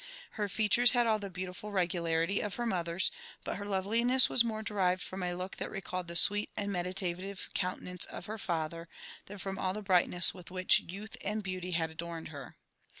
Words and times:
Her 0.31 0.49
features 0.49 0.93
had 0.93 1.05
all 1.05 1.19
(he 1.19 1.29
beautiful 1.29 1.71
regularity 1.71 2.39
of 2.39 2.55
her 2.55 2.65
mother's; 2.65 3.11
but 3.43 3.57
her 3.57 3.67
loveliness 3.67 4.29
was 4.29 4.43
more 4.43 4.63
derived 4.63 5.03
from 5.03 5.21
a 5.21 5.35
look 5.35 5.57
that 5.57 5.69
recalled 5.69 6.07
the 6.07 6.15
sweet 6.15 6.49
and 6.57 6.71
meditative 6.71 7.49
countenance 7.53 8.07
ef 8.09 8.25
her 8.25 8.39
father, 8.39 8.89
than 9.27 9.37
from 9.37 9.59
all 9.59 9.73
the 9.73 9.83
brightness 9.83 10.33
with 10.33 10.49
which 10.49 10.81
youlh 10.87 11.15
and 11.23 11.43
beauty 11.43 11.73
had 11.73 11.91
adorned 11.91 12.29
her. 12.29 12.55